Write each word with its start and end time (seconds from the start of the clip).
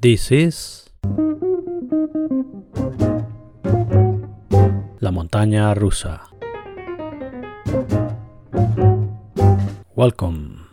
This 0.00 0.30
is 0.30 0.84
La 5.00 5.10
montaña 5.10 5.74
rusa. 5.74 6.22
Welcome. 9.94 10.64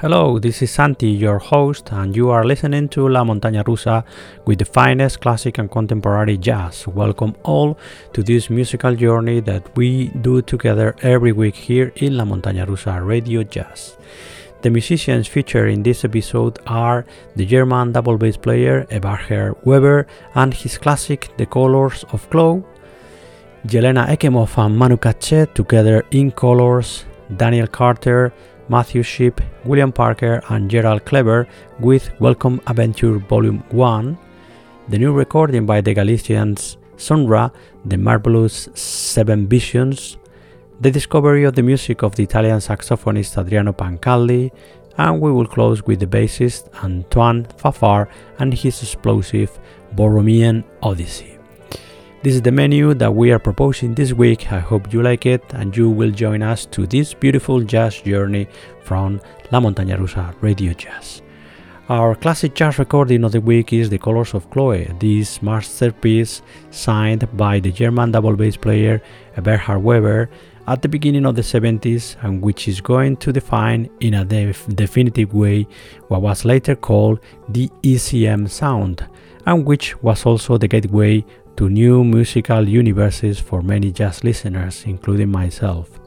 Hello, 0.00 0.38
this 0.38 0.62
is 0.62 0.70
Santi, 0.70 1.08
your 1.08 1.40
host, 1.40 1.90
and 1.90 2.14
you 2.14 2.30
are 2.30 2.44
listening 2.44 2.88
to 2.90 3.08
La 3.08 3.24
Montaña 3.24 3.64
Rusa 3.64 4.04
with 4.44 4.60
the 4.60 4.64
finest 4.64 5.20
classic 5.20 5.58
and 5.58 5.68
contemporary 5.68 6.38
jazz. 6.38 6.86
Welcome 6.86 7.34
all 7.42 7.76
to 8.12 8.22
this 8.22 8.48
musical 8.48 8.94
journey 8.94 9.40
that 9.40 9.76
we 9.76 10.10
do 10.22 10.40
together 10.40 10.94
every 11.02 11.32
week 11.32 11.56
here 11.56 11.92
in 11.96 12.16
La 12.16 12.24
Montaña 12.24 12.64
Rusa 12.64 13.04
Radio 13.04 13.42
Jazz. 13.42 13.96
The 14.62 14.70
musicians 14.70 15.26
featured 15.26 15.68
in 15.68 15.82
this 15.82 16.04
episode 16.04 16.60
are 16.68 17.04
the 17.34 17.44
German 17.44 17.90
double 17.90 18.18
bass 18.18 18.36
player 18.36 18.86
Eberhard 18.90 19.56
Weber 19.64 20.06
and 20.36 20.54
his 20.54 20.78
classic 20.78 21.32
The 21.38 21.46
Colors 21.46 22.04
of 22.12 22.30
Chloe, 22.30 22.62
Yelena 23.66 24.06
Eckemoff 24.06 24.64
and 24.64 24.78
Manu 24.78 24.96
Katché 24.96 25.52
together 25.54 26.04
in 26.12 26.30
Colors, 26.30 27.04
Daniel 27.36 27.66
Carter, 27.66 28.32
Matthew 28.68 29.02
Shipp, 29.02 29.40
William 29.64 29.92
Parker, 29.92 30.42
and 30.50 30.70
Gerald 30.70 31.04
Cleaver 31.06 31.48
with 31.80 32.10
Welcome 32.20 32.60
Adventure 32.66 33.18
Volume 33.18 33.64
1, 33.70 34.18
the 34.88 34.98
new 34.98 35.12
recording 35.12 35.64
by 35.64 35.80
the 35.80 35.94
Galicians 35.94 36.76
Sumrrá, 36.98 37.50
The 37.86 37.96
Marvelous 37.96 38.68
Seven 38.74 39.48
Visions, 39.48 40.18
the 40.80 40.90
discovery 40.90 41.44
of 41.44 41.54
the 41.54 41.62
music 41.62 42.02
of 42.02 42.14
the 42.16 42.24
Italian 42.24 42.58
saxophonist 42.58 43.38
Adriano 43.38 43.72
Pancaldi, 43.72 44.50
and 44.98 45.20
we 45.20 45.32
will 45.32 45.46
close 45.46 45.82
with 45.84 46.00
the 46.00 46.06
bassist 46.06 46.68
Antoine 46.84 47.46
Fafard 47.56 48.08
and 48.38 48.52
his 48.52 48.82
explosive 48.82 49.58
Borromean 49.94 50.62
Odyssey. 50.82 51.37
This 52.20 52.34
is 52.34 52.42
the 52.42 52.50
menu 52.50 52.94
that 52.94 53.14
we 53.14 53.30
are 53.30 53.38
proposing 53.38 53.94
this 53.94 54.12
week. 54.12 54.50
I 54.50 54.58
hope 54.58 54.92
you 54.92 55.02
like 55.02 55.24
it 55.24 55.44
and 55.54 55.76
you 55.76 55.88
will 55.88 56.10
join 56.10 56.42
us 56.42 56.66
to 56.66 56.84
this 56.84 57.14
beautiful 57.14 57.60
jazz 57.60 58.02
journey 58.02 58.48
from 58.82 59.20
La 59.52 59.60
Montaña 59.60 59.96
Rusa 59.96 60.34
Radio 60.40 60.72
Jazz. 60.72 61.22
Our 61.88 62.16
classic 62.16 62.56
jazz 62.56 62.80
recording 62.80 63.22
of 63.22 63.30
the 63.30 63.40
week 63.40 63.72
is 63.72 63.88
The 63.88 63.98
Colors 63.98 64.34
of 64.34 64.50
Chloe, 64.50 64.90
this 64.98 65.40
masterpiece 65.42 66.42
signed 66.70 67.24
by 67.36 67.60
the 67.60 67.70
German 67.70 68.10
double 68.10 68.34
bass 68.34 68.56
player 68.56 69.00
Eberhard 69.36 69.80
Weber 69.80 70.28
at 70.66 70.82
the 70.82 70.88
beginning 70.88 71.24
of 71.24 71.36
the 71.36 71.42
70s 71.42 72.16
and 72.22 72.42
which 72.42 72.66
is 72.66 72.80
going 72.80 73.16
to 73.18 73.32
define 73.32 73.88
in 74.00 74.14
a 74.14 74.24
def- 74.24 74.66
definitive 74.74 75.32
way 75.32 75.68
what 76.08 76.22
was 76.22 76.44
later 76.44 76.74
called 76.74 77.20
the 77.48 77.70
ECM 77.84 78.50
sound 78.50 79.06
and 79.46 79.64
which 79.64 80.02
was 80.02 80.26
also 80.26 80.58
the 80.58 80.66
gateway 80.66 81.24
to 81.58 81.68
new 81.68 82.04
musical 82.04 82.68
universes 82.68 83.40
for 83.40 83.62
many 83.62 83.90
jazz 83.90 84.22
listeners, 84.22 84.84
including 84.86 85.28
myself. 85.28 85.98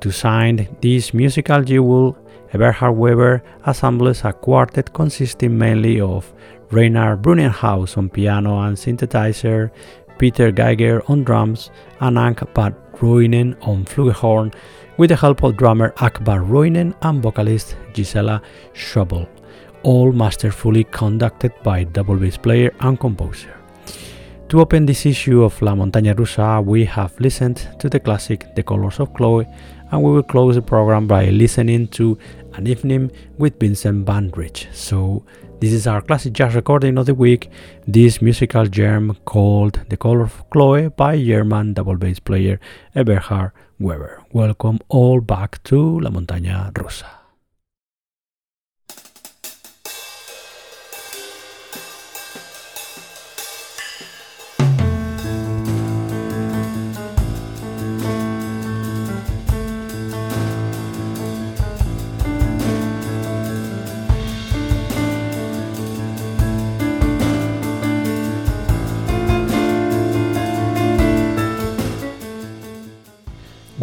To 0.00 0.12
sign 0.12 0.68
this 0.82 1.14
musical 1.14 1.62
jewel, 1.62 2.18
Eberhard 2.52 2.94
Weber 2.94 3.42
assembles 3.64 4.24
a 4.24 4.32
quartet 4.34 4.92
consisting 4.92 5.56
mainly 5.56 6.02
of 6.02 6.30
Reinhard 6.70 7.22
Brüninghaus 7.22 7.96
on 7.96 8.10
piano 8.10 8.60
and 8.60 8.76
synthesizer, 8.76 9.70
Peter 10.18 10.52
Giger 10.52 11.00
on 11.08 11.24
drums, 11.24 11.70
and 12.00 12.18
Akbar 12.18 12.76
Roinen 13.00 13.56
on 13.66 13.86
flugelhorn, 13.86 14.52
with 14.98 15.08
the 15.08 15.16
help 15.16 15.42
of 15.44 15.56
drummer 15.56 15.94
Akbar 15.96 16.40
Roinen 16.40 16.94
and 17.00 17.22
vocalist 17.22 17.74
Gisela 17.94 18.42
Schäuble, 18.74 19.28
all 19.82 20.12
masterfully 20.12 20.84
conducted 20.84 21.54
by 21.62 21.84
double 21.84 22.16
bass 22.16 22.36
player 22.36 22.74
and 22.80 23.00
composer. 23.00 23.57
To 24.48 24.60
open 24.62 24.86
this 24.86 25.04
issue 25.04 25.42
of 25.42 25.60
La 25.60 25.74
Montaña 25.74 26.14
Rusa, 26.14 26.64
we 26.64 26.86
have 26.86 27.12
listened 27.20 27.68
to 27.80 27.90
the 27.90 28.00
classic 28.00 28.46
The 28.54 28.62
Colors 28.62 28.98
of 28.98 29.12
Chloe, 29.12 29.46
and 29.90 30.02
we 30.02 30.10
will 30.10 30.22
close 30.22 30.54
the 30.54 30.62
program 30.62 31.06
by 31.06 31.26
listening 31.26 31.88
to 31.88 32.16
An 32.54 32.66
Evening 32.66 33.10
with 33.36 33.60
Vincent 33.60 34.06
Van. 34.06 34.32
So, 34.72 35.22
this 35.60 35.74
is 35.74 35.86
our 35.86 36.00
classic 36.00 36.32
jazz 36.32 36.54
recording 36.54 36.96
of 36.96 37.04
the 37.04 37.14
week, 37.14 37.50
this 37.86 38.22
musical 38.22 38.64
gem 38.64 39.18
called 39.26 39.80
The 39.90 39.98
Colors 39.98 40.32
of 40.32 40.48
Chloe 40.48 40.88
by 40.88 41.22
German 41.22 41.74
double 41.74 41.96
bass 41.96 42.18
player 42.18 42.58
Eberhard 42.96 43.52
Weber. 43.78 44.22
Welcome 44.32 44.78
all 44.88 45.20
back 45.20 45.62
to 45.64 46.00
La 46.00 46.08
Montaña 46.08 46.72
Rusa. 46.72 47.17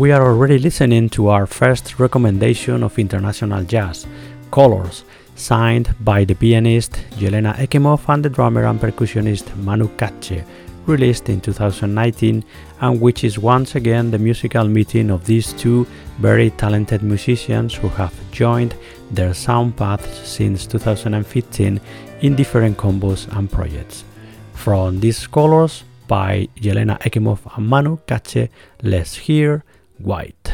We 0.06 0.12
are 0.12 0.22
already 0.22 0.60
listening 0.60 1.10
to 1.18 1.30
our 1.30 1.48
first 1.48 1.98
recommendation 1.98 2.84
of 2.84 3.00
international 3.00 3.64
jazz, 3.64 4.06
Colors, 4.52 5.04
signed 5.36 5.96
by 6.00 6.26
the 6.26 6.36
pianist 6.36 6.92
Yelena 7.18 7.56
Eckemoff 7.56 8.08
and 8.08 8.24
the 8.24 8.30
drummer 8.30 8.66
and 8.66 8.80
percussionist 8.80 9.58
Manu 9.58 9.88
Katché, 9.98 10.46
released 10.86 11.30
in 11.30 11.42
2019, 11.42 12.44
and 12.82 13.02
which 13.02 13.24
is 13.24 13.40
once 13.40 13.74
again 13.74 14.12
the 14.12 14.20
musical 14.20 14.68
meeting 14.68 15.10
of 15.10 15.26
these 15.26 15.54
two 15.54 15.88
very 16.20 16.52
talented 16.52 17.02
musicians 17.02 17.74
who 17.74 17.88
have 17.88 18.14
joined 18.30 18.76
their 19.10 19.34
sound 19.34 19.76
paths 19.76 20.20
since 20.20 20.68
2015 20.68 21.82
in 22.22 22.36
different 22.36 22.78
combos 22.78 23.28
and 23.36 23.52
projects. 23.52 24.04
From 24.54 25.00
these 25.00 25.26
colors, 25.26 25.84
by 26.08 26.48
Yelena 26.58 27.00
Eckemoff 27.00 27.58
and 27.58 27.68
Manu 27.68 27.98
Katché, 28.06 28.50
let's 28.84 29.16
hear 29.16 29.64
White. 29.98 30.52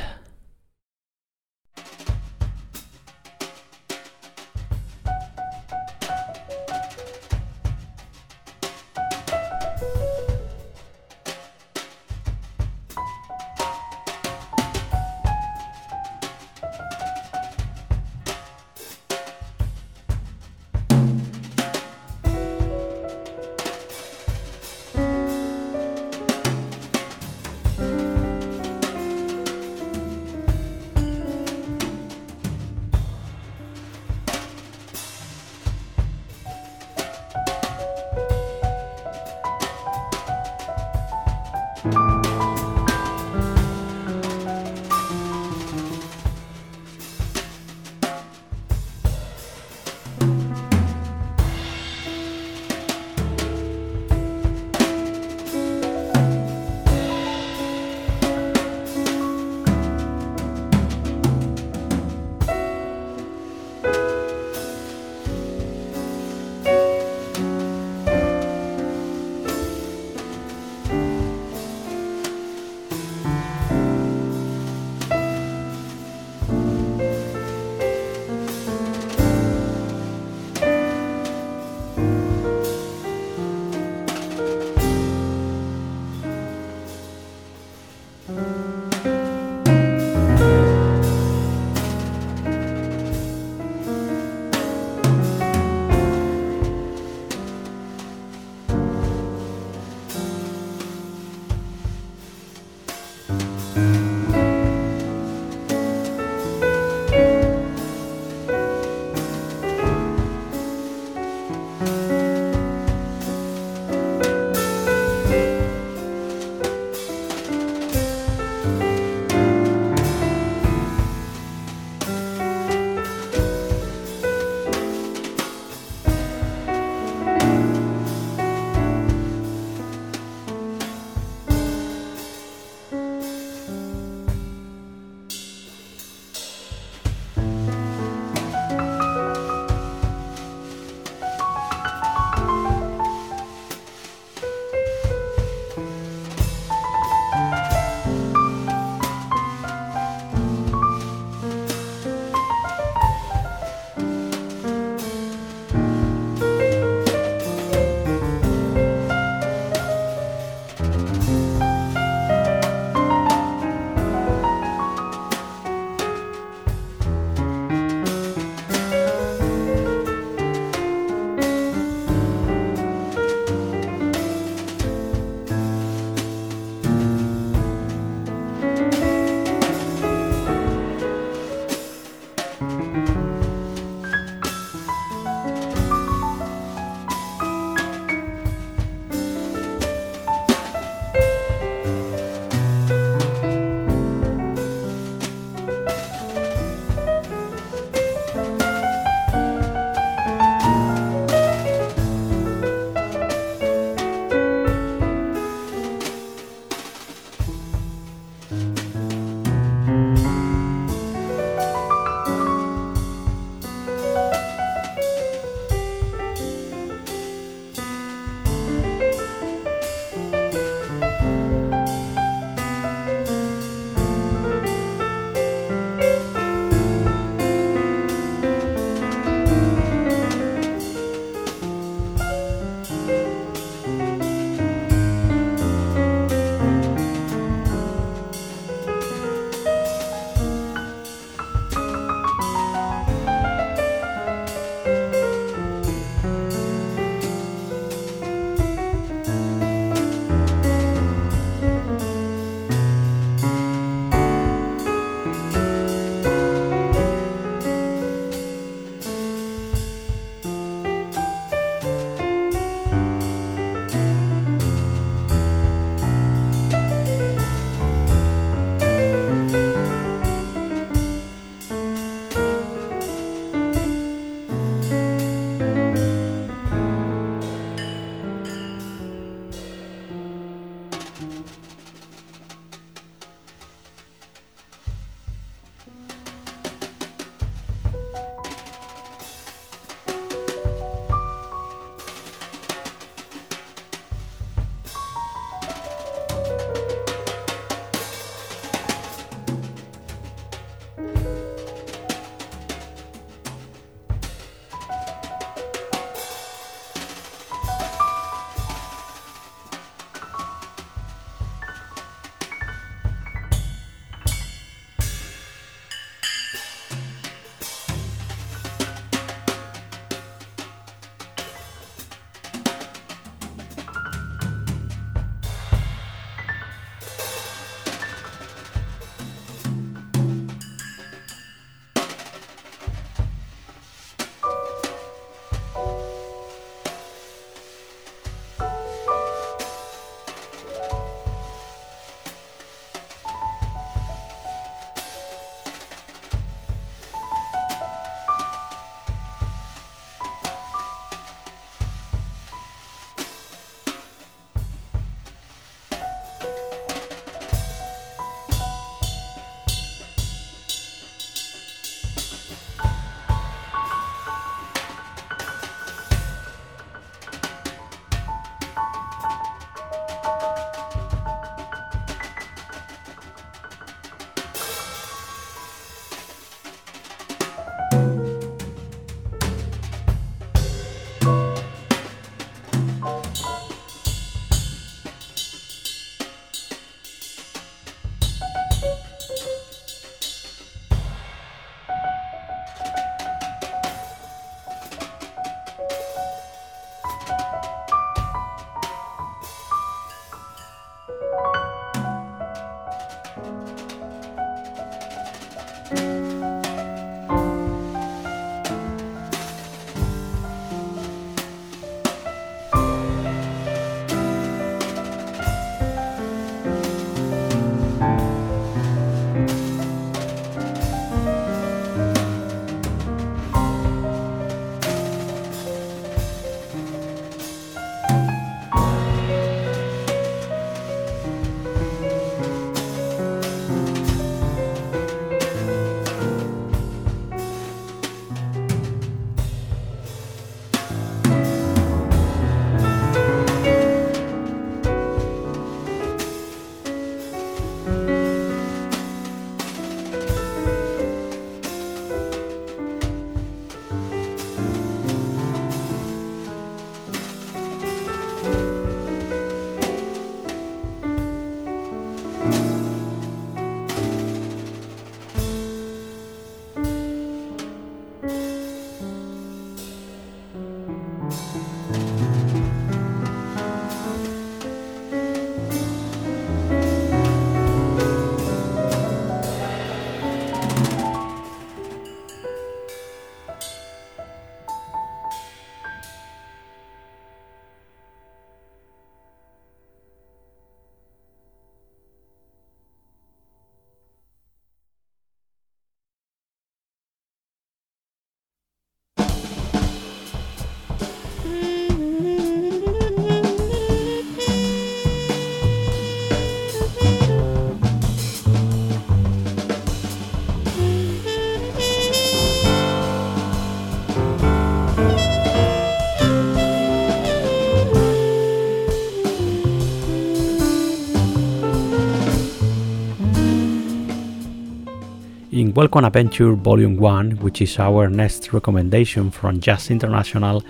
Welcome 525.73 526.03
Adventure 526.03 526.51
Volume 526.53 526.97
1, 526.97 527.37
which 527.37 527.61
is 527.61 527.79
our 527.79 528.09
next 528.09 528.51
recommendation 528.51 529.31
from 529.31 529.61
Jazz 529.61 529.89
International, 529.89 530.63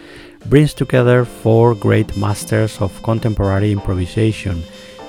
brings 0.45 0.75
together 0.75 1.25
four 1.25 1.73
great 1.73 2.15
masters 2.15 2.79
of 2.79 3.01
contemporary 3.01 3.71
improvisation 3.71 4.61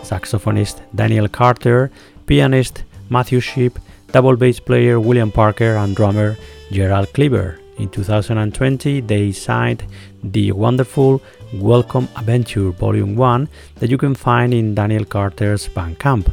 saxophonist 0.02 0.81
Daniel 0.94 1.28
Carter, 1.28 1.90
pianist 2.26 2.85
Matthew 3.11 3.40
Shipp, 3.40 3.78
double 4.12 4.37
bass 4.37 4.61
player 4.61 4.98
William 4.98 5.31
Parker, 5.31 5.76
and 5.76 5.94
drummer 5.94 6.38
Gerald 6.70 7.12
Cleaver. 7.12 7.59
In 7.76 7.90
2020, 7.90 9.00
they 9.00 9.31
signed 9.31 9.85
the 10.22 10.52
wonderful 10.52 11.20
Welcome 11.55 12.09
Adventure 12.16 12.70
Volume 12.70 13.14
1 13.14 13.46
that 13.76 13.90
you 13.90 13.98
can 13.98 14.14
find 14.14 14.55
in 14.55 14.74
Daniel 14.74 15.05
Carter's 15.05 15.68
Bandcamp. 15.68 16.33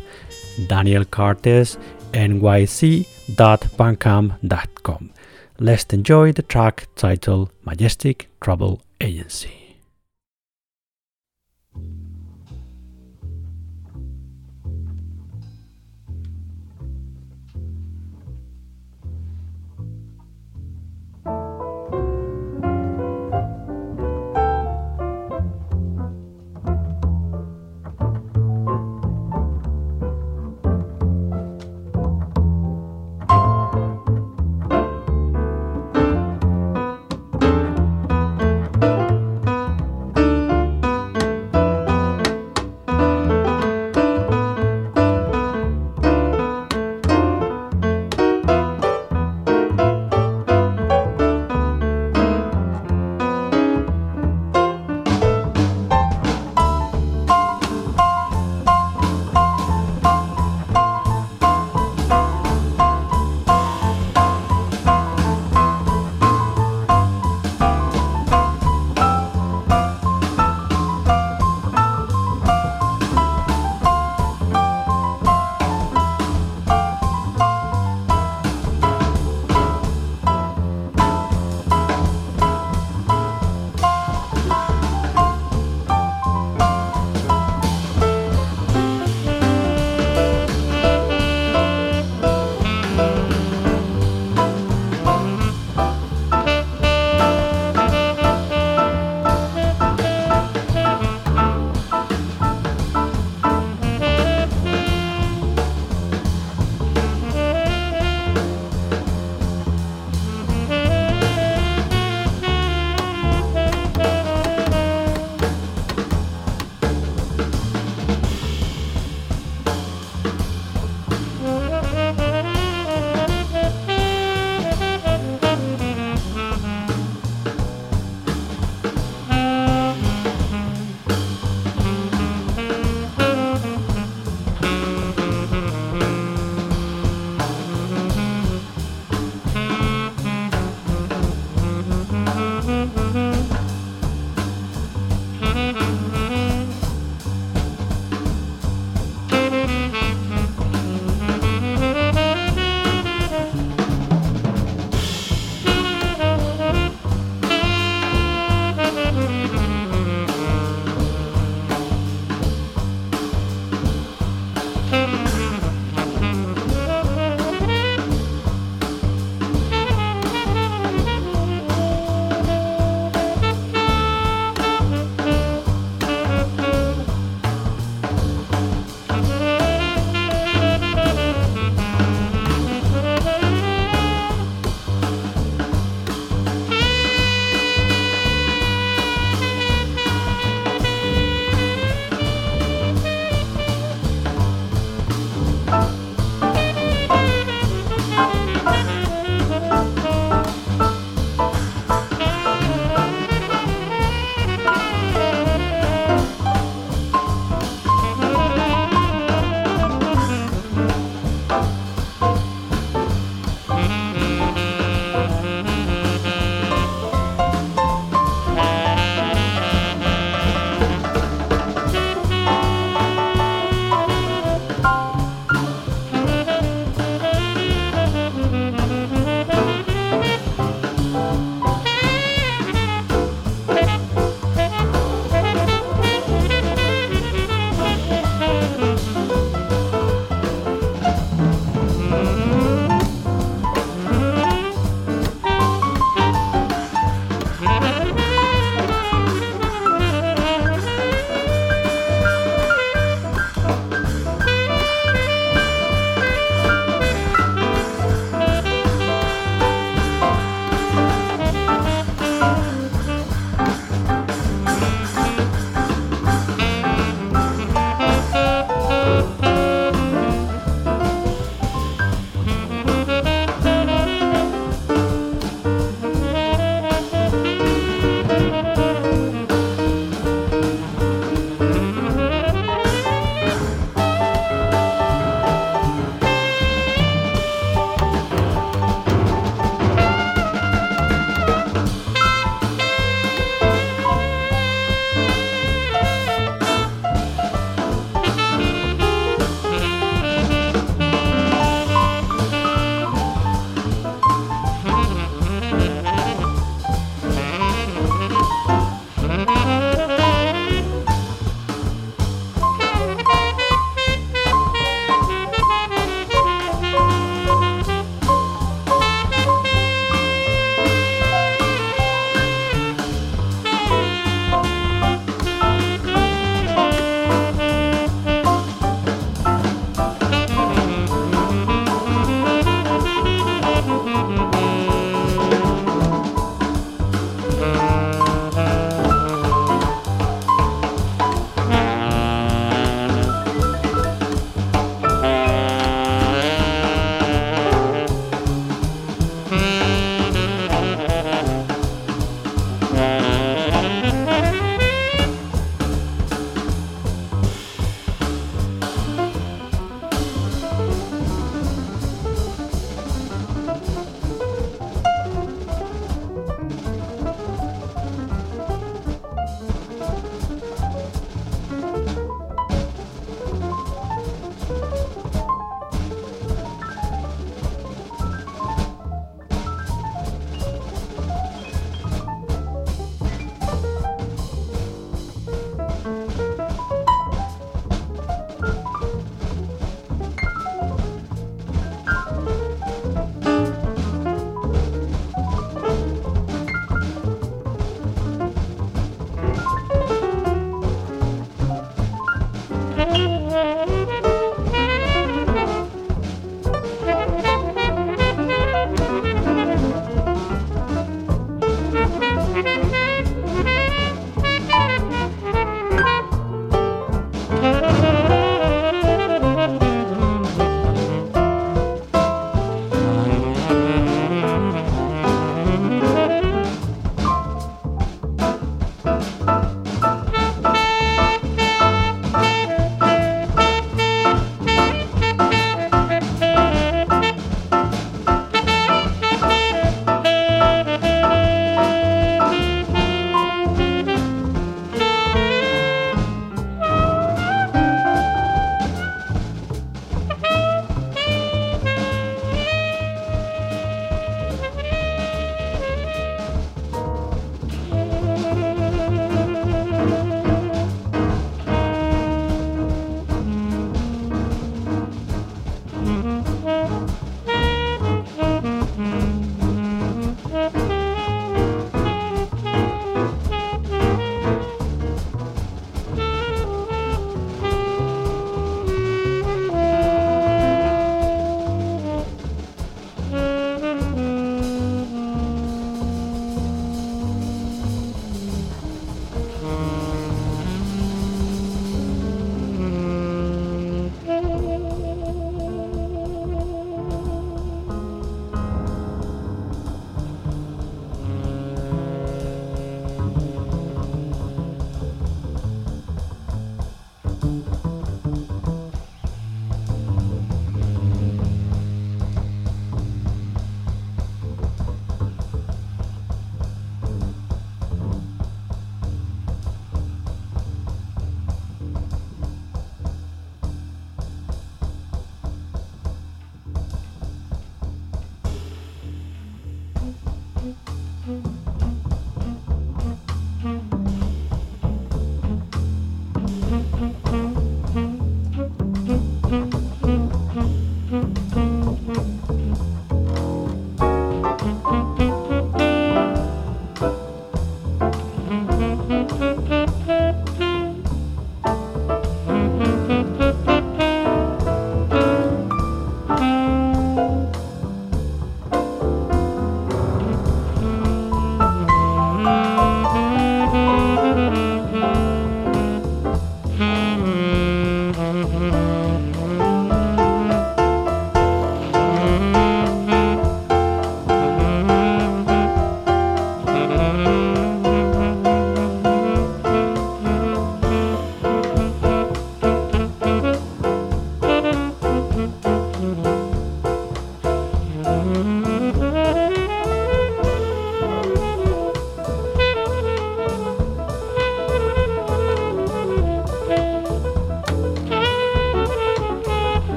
Daniel 0.68 1.06
Carter's 1.06 1.78
nyc.bandcamp.com. 2.14 5.14
Let's 5.60 5.94
enjoy 5.94 6.32
the 6.32 6.44
track 6.44 6.88
titled 6.96 7.52
Majestic 7.66 8.30
Travel 8.40 8.82
Agency. 9.02 9.59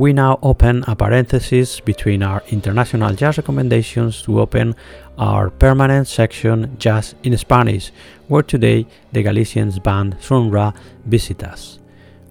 We 0.00 0.14
now 0.14 0.38
open 0.40 0.82
a 0.86 0.96
parenthesis 0.96 1.78
between 1.78 2.22
our 2.22 2.42
international 2.48 3.12
jazz 3.12 3.36
recommendations 3.36 4.22
to 4.22 4.40
open 4.40 4.74
our 5.18 5.50
permanent 5.50 6.08
section 6.08 6.74
Jazz 6.78 7.14
in 7.22 7.36
Spanish, 7.36 7.92
where 8.26 8.42
today 8.42 8.86
the 9.12 9.22
Galician 9.22 9.70
band 9.84 10.16
Sumrrá 10.18 10.74
visit 11.04 11.44
us. 11.44 11.80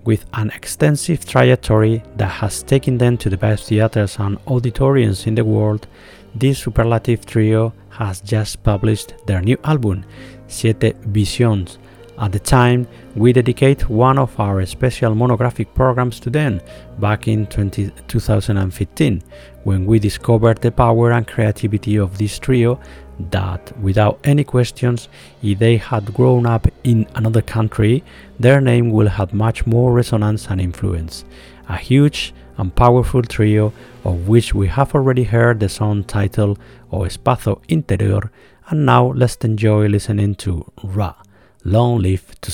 With 0.04 0.26
an 0.34 0.50
extensive 0.50 1.24
trajectory 1.24 2.02
that 2.18 2.42
has 2.42 2.64
taken 2.64 2.98
them 2.98 3.18
to 3.18 3.30
the 3.30 3.38
best 3.38 3.68
theaters 3.68 4.18
and 4.18 4.40
auditoriums 4.48 5.28
in 5.28 5.36
the 5.36 5.46
world, 5.46 5.86
this 6.34 6.58
superlative 6.58 7.24
trio 7.24 7.72
has 7.92 8.20
just 8.20 8.64
published 8.64 9.14
their 9.28 9.42
new 9.42 9.60
album, 9.64 10.06
Siete 10.48 10.96
Visions, 11.04 11.78
at 12.20 12.34
the 12.34 12.40
time, 12.40 12.86
we 13.16 13.32
dedicate 13.32 13.90
one 13.90 14.20
of 14.20 14.38
our 14.40 14.66
special 14.66 15.16
monographic 15.16 15.74
programs 15.74 16.20
to 16.20 16.30
them 16.30 16.60
back 17.00 17.30
in 17.30 17.48
20, 17.48 17.92
2015 18.08 19.24
when 19.64 19.86
we 19.86 20.00
discovered 20.00 20.58
the 20.62 20.72
power 20.72 21.12
and 21.12 21.26
creativity 21.28 21.98
of 21.98 22.18
this 22.18 22.38
trio 22.38 22.78
that, 23.32 23.78
without 23.80 24.20
any 24.26 24.44
questions, 24.44 25.08
if 25.42 25.60
they 25.60 25.78
had 25.78 26.14
grown 26.14 26.46
up 26.46 26.68
in 26.84 27.08
another 27.16 27.42
country, 27.42 28.04
their 28.38 28.60
name 28.60 28.92
will 28.92 29.08
have 29.08 29.34
much 29.34 29.66
more 29.66 29.94
resonance 29.94 30.48
and 30.50 30.60
influence. 30.60 31.24
A 31.70 31.78
huge 31.78 32.34
and 32.58 32.76
powerful 32.76 33.22
trio 33.22 33.72
of 34.04 34.28
which 34.28 34.54
we 34.54 34.68
have 34.68 34.94
already 34.94 35.24
heard 35.24 35.62
the 35.62 35.70
song 35.70 36.04
titled 36.04 36.60
O 36.92 37.00
Espacio 37.00 37.62
Interior, 37.70 38.30
and 38.70 38.86
now 38.86 39.14
let's 39.14 39.38
enjoy 39.38 39.88
listening 39.88 40.36
to 40.36 40.70
Ra. 40.84 41.16
Long 41.66 42.00
live 42.00 42.40
to 42.40 42.52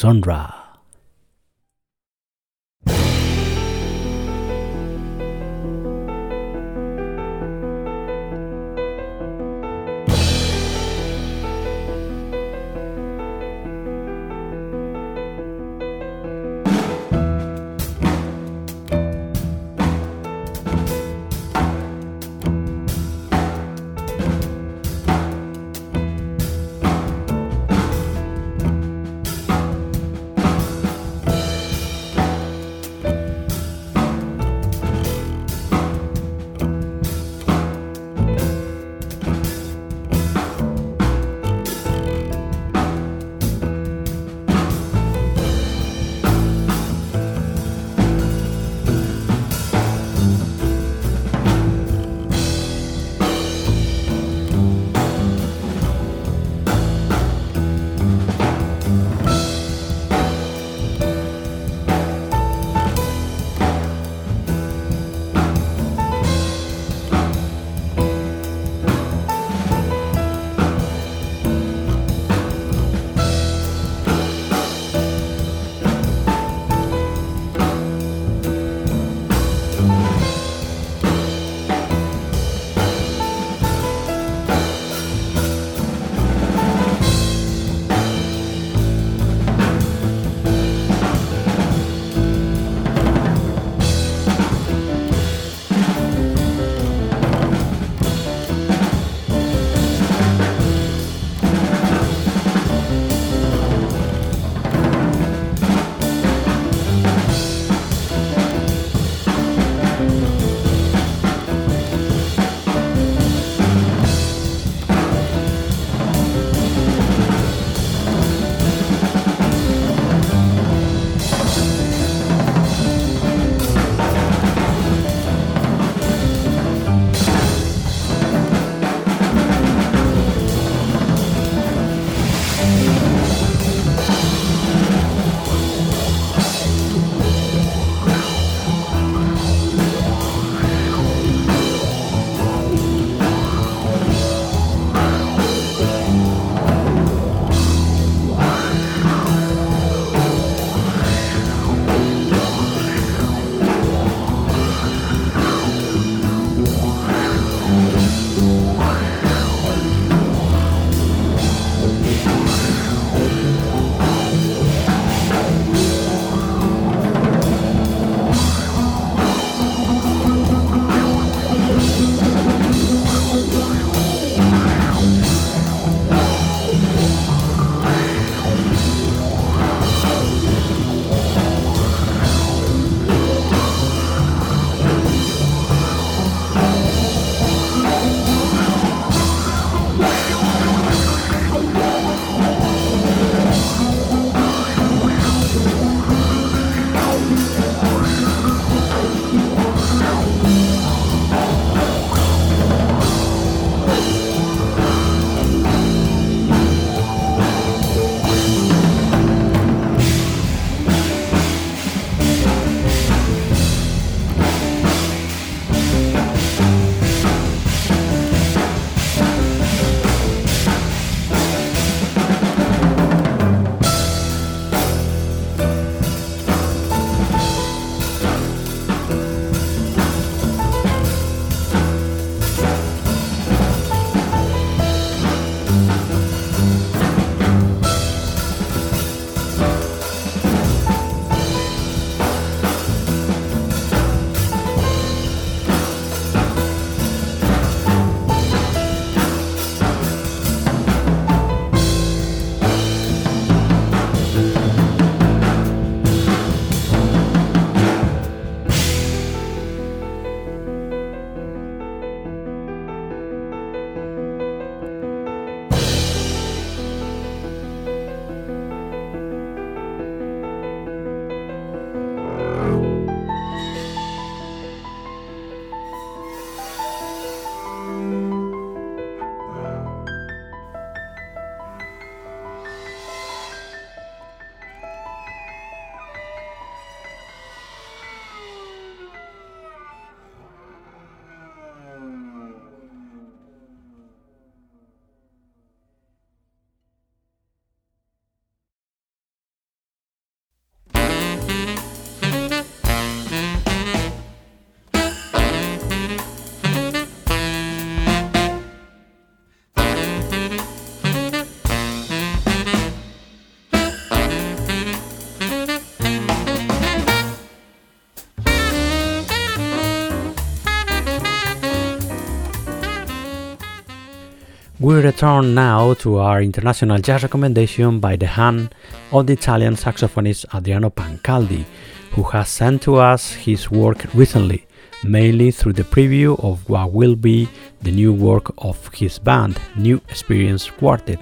We 324.86 325.02
return 325.02 325.56
now 325.56 325.96
to 325.96 326.20
our 326.20 326.44
international 326.44 327.00
jazz 327.00 327.24
recommendation 327.24 328.00
by 328.00 328.18
the 328.18 328.28
hand 328.28 328.76
of 329.12 329.26
the 329.26 329.34
Italian 329.34 329.74
saxophonist 329.74 330.46
Adriano 330.54 330.92
Pancaldi, 330.92 331.66
who 332.12 332.22
has 332.22 332.50
sent 332.50 332.84
to 332.84 332.98
us 332.98 333.34
his 333.34 333.72
work 333.72 334.06
recently, 334.14 334.68
mainly 335.04 335.50
through 335.50 335.74
the 335.74 335.82
preview 335.84 336.40
of 336.44 336.70
what 336.70 336.94
will 336.94 337.16
be 337.16 337.50
the 337.82 337.90
new 337.90 338.14
work 338.14 338.54
of 338.60 338.78
his 338.94 339.18
band, 339.18 339.60
New 339.76 340.00
Experience 340.08 340.70
Quartet, 340.70 341.20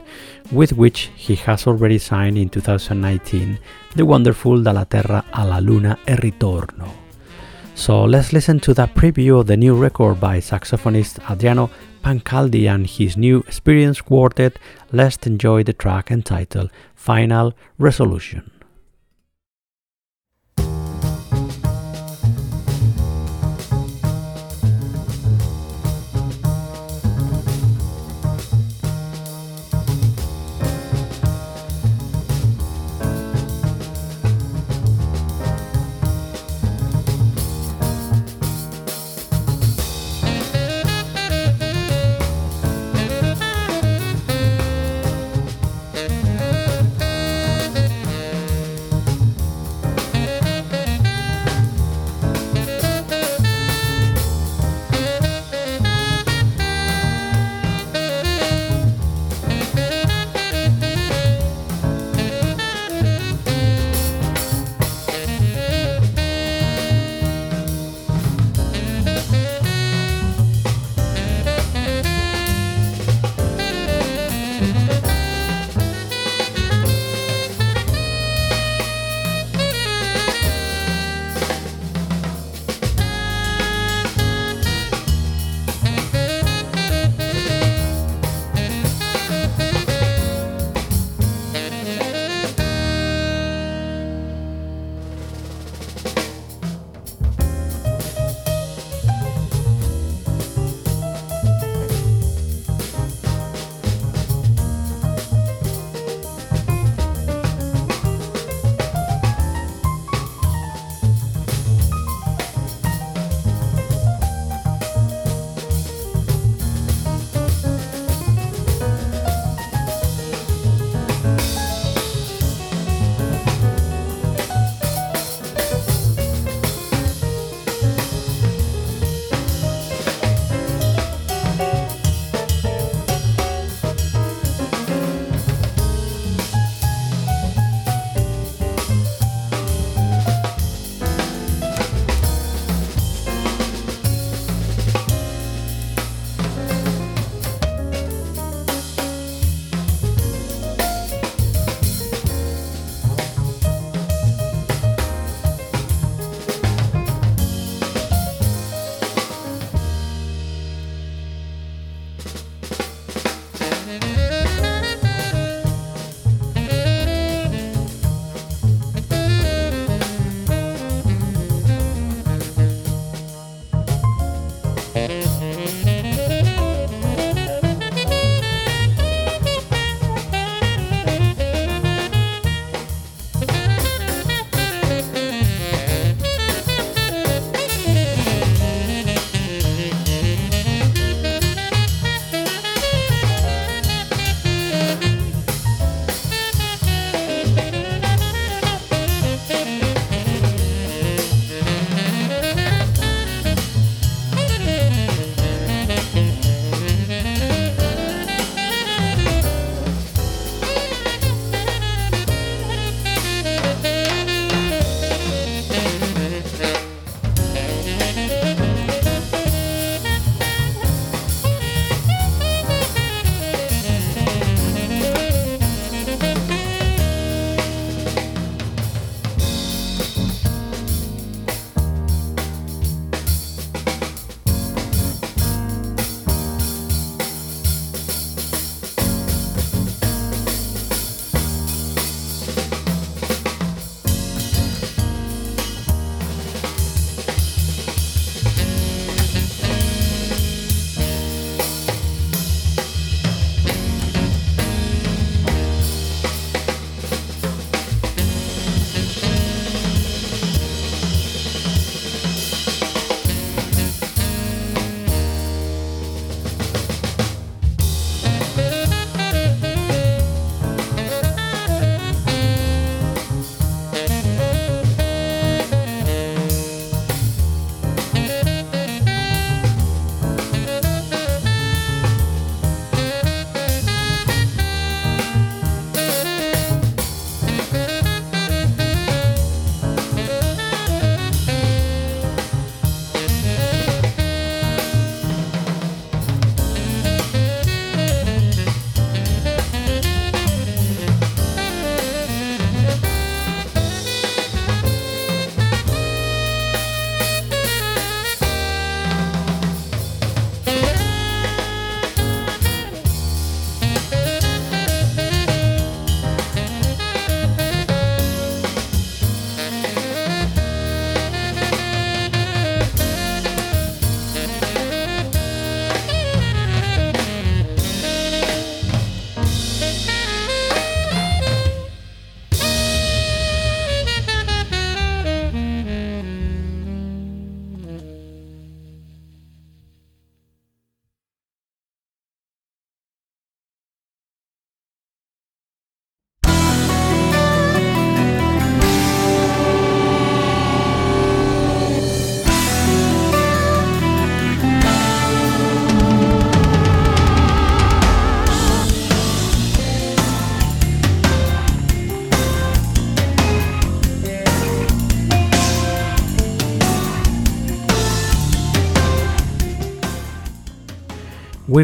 with 0.51 0.73
which 0.73 1.09
he 1.15 1.35
has 1.35 1.65
already 1.65 1.99
signed 1.99 2.37
in 2.37 2.49
2019 2.49 3.57
the 3.95 4.05
wonderful 4.05 4.61
Dalla 4.61 4.83
Terra 4.83 5.23
alla 5.31 5.61
Luna 5.61 5.97
e 6.05 6.15
Ritorno. 6.17 6.91
So 7.75 8.03
let's 8.03 8.33
listen 8.33 8.59
to 8.59 8.73
that 8.73 8.93
preview 8.93 9.39
of 9.39 9.47
the 9.47 9.55
new 9.55 9.73
record 9.73 10.19
by 10.19 10.39
saxophonist 10.39 11.19
Adriano 11.31 11.69
Pancaldi 12.03 12.67
and 12.67 12.85
his 12.85 13.15
new 13.15 13.39
Experience 13.47 14.01
Quartet. 14.01 14.59
Let's 14.91 15.17
enjoy 15.25 15.63
the 15.63 15.73
track 15.73 16.11
entitled 16.11 16.69
Final 16.95 17.53
Resolution. 17.79 18.51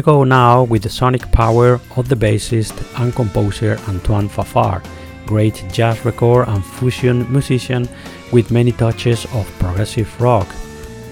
We 0.00 0.04
go 0.04 0.24
now 0.24 0.62
with 0.62 0.84
the 0.84 0.88
sonic 0.88 1.30
power 1.30 1.78
of 1.94 2.08
the 2.08 2.14
bassist 2.14 2.72
and 2.98 3.14
composer 3.14 3.78
Antoine 3.86 4.30
Fafard, 4.30 4.82
great 5.26 5.62
jazz 5.70 6.02
record 6.06 6.48
and 6.48 6.64
fusion 6.64 7.30
musician 7.30 7.86
with 8.32 8.50
many 8.50 8.72
touches 8.72 9.26
of 9.34 9.46
progressive 9.58 10.08
rock. 10.18 10.48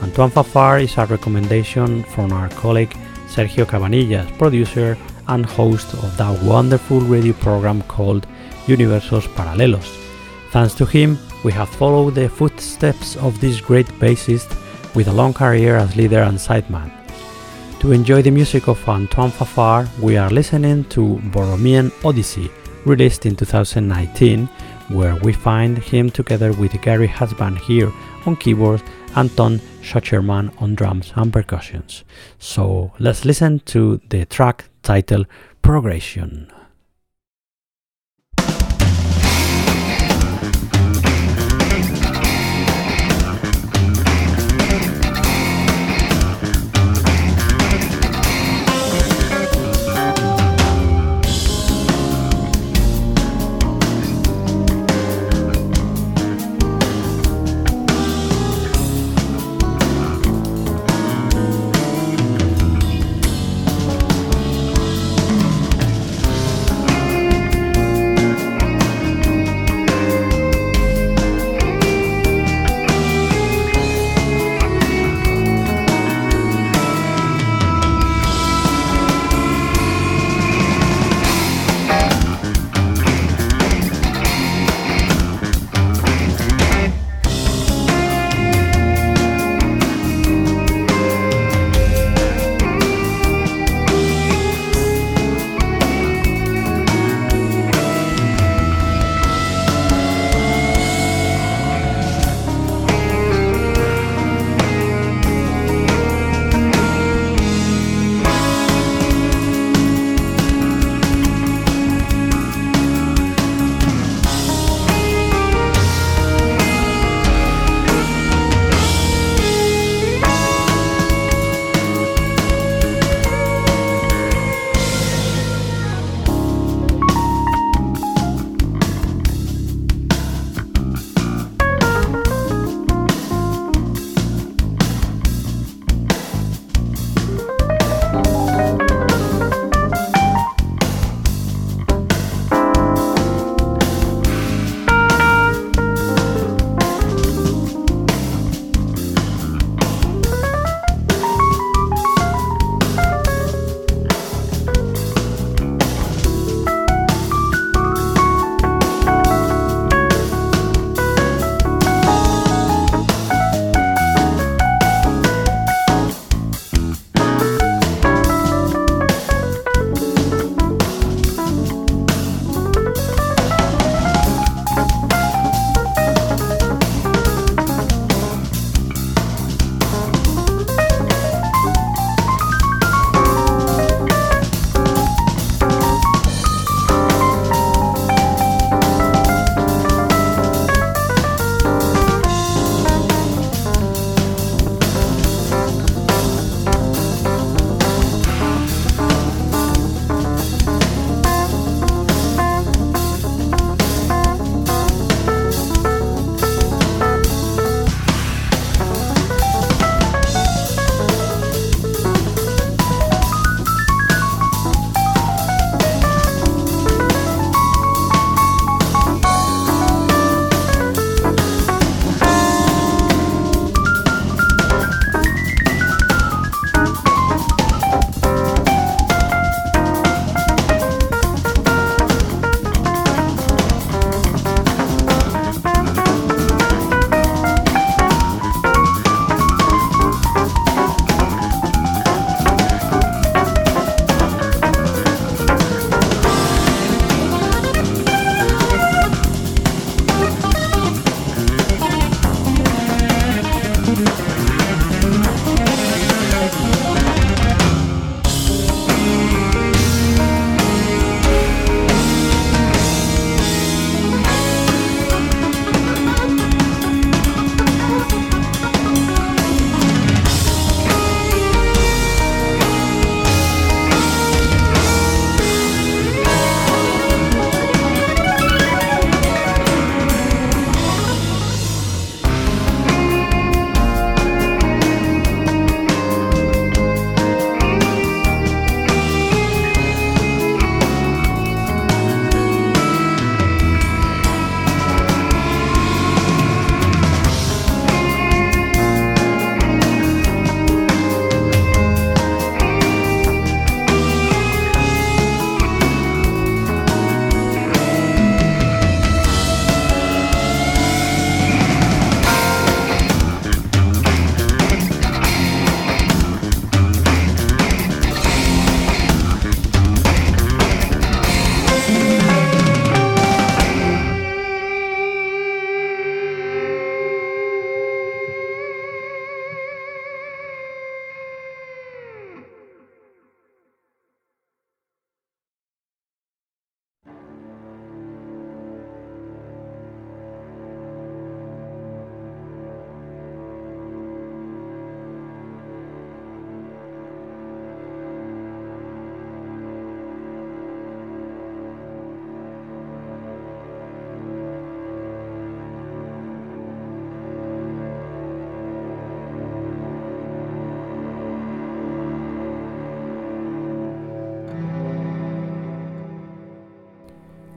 Antoine 0.00 0.30
Fafard 0.30 0.84
is 0.84 0.96
a 0.96 1.04
recommendation 1.04 2.02
from 2.04 2.32
our 2.32 2.48
colleague 2.48 2.96
Sergio 3.26 3.66
Cabanillas, 3.66 4.38
producer 4.38 4.96
and 5.26 5.44
host 5.44 5.92
of 5.92 6.16
that 6.16 6.42
wonderful 6.42 7.00
radio 7.00 7.34
program 7.34 7.82
called 7.82 8.26
Universos 8.64 9.28
Paralelos. 9.34 9.98
Thanks 10.50 10.72
to 10.76 10.86
him, 10.86 11.18
we 11.44 11.52
have 11.52 11.68
followed 11.68 12.14
the 12.14 12.30
footsteps 12.30 13.16
of 13.16 13.38
this 13.38 13.60
great 13.60 13.88
bassist 14.00 14.48
with 14.94 15.08
a 15.08 15.12
long 15.12 15.34
career 15.34 15.76
as 15.76 15.94
leader 15.94 16.22
and 16.22 16.38
sideman. 16.38 16.97
To 17.80 17.92
enjoy 17.92 18.22
the 18.22 18.32
music 18.32 18.66
of 18.66 18.88
Antoine 18.88 19.30
Fafard, 19.30 19.88
we 20.00 20.16
are 20.16 20.28
listening 20.30 20.82
to 20.86 21.20
Borromean 21.30 21.92
Odyssey, 22.04 22.50
released 22.84 23.24
in 23.24 23.36
2019, 23.36 24.46
where 24.88 25.14
we 25.22 25.32
find 25.32 25.78
him 25.78 26.10
together 26.10 26.52
with 26.52 26.82
Gary 26.82 27.06
Husband 27.06 27.56
here 27.56 27.92
on 28.26 28.34
keyboards 28.34 28.82
and 29.14 29.30
Todd 29.36 29.60
Sucherman 29.80 30.60
on 30.60 30.74
drums 30.74 31.12
and 31.14 31.32
percussions. 31.32 32.02
So 32.40 32.90
let's 32.98 33.24
listen 33.24 33.60
to 33.66 34.00
the 34.08 34.26
track 34.26 34.64
titled 34.82 35.28
Progression. 35.62 36.50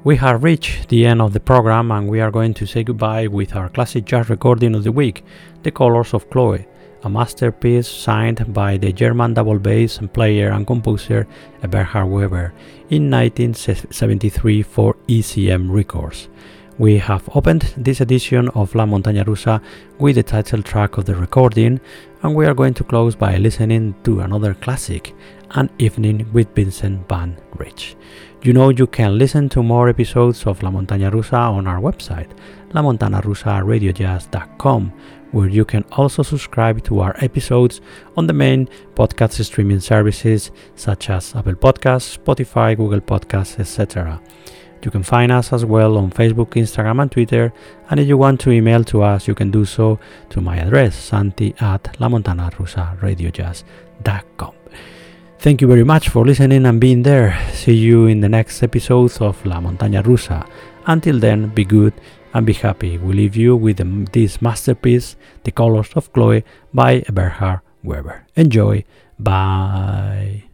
We 0.04 0.16
have 0.16 0.44
reached 0.44 0.90
the 0.90 1.06
end 1.06 1.22
of 1.22 1.32
the 1.32 1.40
program 1.40 1.92
and 1.92 2.10
we 2.10 2.22
are 2.22 2.32
going 2.32 2.56
to 2.56 2.66
say 2.66 2.84
goodbye 2.84 3.28
with 3.28 3.56
our 3.56 3.70
classic 3.70 4.06
jazz 4.06 4.32
recording 4.32 4.74
of 4.74 4.84
the 4.84 4.92
week, 4.92 5.24
The 5.62 5.70
Colors 5.70 6.16
of 6.16 6.28
Chloe, 6.32 6.66
a 7.04 7.10
masterpiece 7.10 7.88
signed 7.88 8.52
by 8.52 8.78
the 8.78 8.92
German 8.92 9.36
double 9.36 9.60
bass 9.60 10.00
player 10.12 10.50
and 10.50 10.66
composer 10.66 11.28
Eberhard 11.62 12.10
Weber 12.10 12.52
in 12.90 13.12
1973 13.12 14.64
for 14.64 14.96
ECM 15.08 15.72
Records. 15.72 16.30
We 16.80 16.98
have 16.98 17.30
opened 17.36 17.72
this 17.78 18.02
edition 18.02 18.50
of 18.56 18.74
La 18.74 18.88
Montaña 18.88 19.24
Rusa 19.24 19.62
with 20.00 20.16
the 20.16 20.24
title 20.24 20.64
track 20.64 20.98
of 20.98 21.06
the 21.06 21.14
recording, 21.14 21.80
and 22.24 22.34
we 22.34 22.48
are 22.48 22.56
going 22.56 22.74
to 22.74 22.84
close 22.84 23.16
by 23.16 23.38
listening 23.38 23.94
to 24.06 24.22
another 24.22 24.56
classic, 24.56 25.14
An 25.52 25.70
Evening 25.78 26.26
with 26.34 26.56
Vincent 26.56 27.08
Van 27.08 27.38
Ritz. 27.56 27.96
You 28.44 28.54
know 28.54 28.70
you 28.70 28.88
can 28.88 29.20
listen 29.20 29.50
to 29.50 29.62
more 29.62 29.88
episodes 29.88 30.48
of 30.48 30.64
La 30.64 30.72
Montaña 30.72 31.12
Rusa 31.12 31.38
on 31.38 31.68
our 31.68 31.80
website, 31.80 32.32
lamontanarusaradiojazz.com, 32.72 34.92
where 35.32 35.48
you 35.48 35.64
can 35.64 35.86
also 35.92 36.24
subscribe 36.24 36.84
to 36.86 37.02
our 37.02 37.16
episodes 37.20 37.82
on 38.18 38.26
the 38.26 38.34
main 38.34 38.68
podcast 38.96 39.46
streaming 39.46 39.80
services 39.80 40.50
such 40.74 41.12
as 41.12 41.36
Apple 41.36 41.54
Podcasts, 41.54 42.18
Spotify, 42.18 42.76
Google 42.76 43.02
Podcasts, 43.02 43.60
etc. 43.60 44.20
You 44.84 44.90
can 44.90 45.04
find 45.04 45.32
us 45.32 45.54
as 45.54 45.64
well 45.64 46.00
on 46.00 46.10
Facebook, 46.10 46.56
Instagram, 46.56 47.00
and 47.00 47.12
Twitter. 47.12 47.54
And 47.92 48.00
if 48.00 48.08
you 48.08 48.18
want 48.18 48.40
to 48.42 48.50
email 48.50 48.84
to 48.86 49.04
us, 49.04 49.28
you 49.28 49.36
can 49.36 49.52
do 49.52 49.66
so 49.66 50.00
to 50.32 50.42
my 50.42 50.58
address, 50.58 50.96
santi 50.96 51.54
at 51.60 51.84
lamontanarusaradiojazz.com. 52.00 54.61
Thank 55.42 55.60
you 55.60 55.68
very 55.68 55.84
much 55.84 56.10
for 56.10 56.24
listening 56.24 56.68
and 56.68 56.80
being 56.80 57.02
there. 57.02 57.36
See 57.52 57.74
you 57.74 58.06
in 58.06 58.22
the 58.22 58.30
next 58.30 58.62
episode 58.62 59.20
of 59.22 59.44
La 59.44 59.60
Montaña 59.60 60.04
Rusa. 60.04 60.48
Until 60.86 61.20
then, 61.20 61.48
be 61.50 61.66
good 61.66 61.94
and 62.36 62.46
be 62.46 62.54
happy. 62.54 63.00
We 63.00 63.16
leave 63.16 63.36
you 63.36 63.56
with 63.56 63.78
this 64.14 64.40
masterpiece, 64.40 65.16
The 65.44 65.52
Colors 65.52 65.90
of 65.96 66.14
Chloe 66.14 66.46
by 66.72 67.04
Eberhard 67.10 67.62
Weber. 67.84 68.28
Enjoy. 68.36 68.86
Bye. 69.18 70.51